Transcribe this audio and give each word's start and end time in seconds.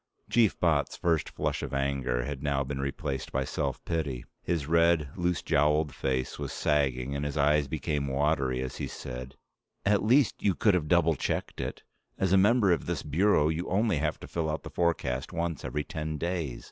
Chief 0.31 0.59
Botts' 0.59 0.97
first 0.97 1.29
flush 1.29 1.61
of 1.61 1.75
anger 1.75 2.23
had 2.23 2.41
now 2.41 2.63
been 2.63 2.79
replaced 2.81 3.31
by 3.31 3.43
self 3.45 3.85
pity. 3.85 4.25
His 4.41 4.65
red, 4.65 5.09
loose 5.15 5.43
jowled 5.43 5.93
face 5.93 6.39
was 6.39 6.51
sagging 6.51 7.15
and 7.15 7.23
his 7.23 7.37
eyes 7.37 7.67
became 7.67 8.07
watery 8.07 8.61
as 8.63 8.77
he 8.77 8.87
said, 8.87 9.35
"At 9.85 10.01
least 10.03 10.41
you 10.41 10.55
could 10.55 10.73
have 10.73 10.87
double 10.87 11.13
checked 11.13 11.61
it. 11.61 11.83
As 12.17 12.33
a 12.33 12.35
member 12.39 12.71
of 12.71 12.87
this 12.87 13.03
Bureau 13.03 13.49
you 13.49 13.67
only 13.69 13.97
have 13.97 14.19
to 14.21 14.27
fill 14.27 14.49
out 14.49 14.63
the 14.63 14.71
forecast 14.71 15.31
once 15.31 15.63
every 15.63 15.83
ten 15.83 16.17
days. 16.17 16.59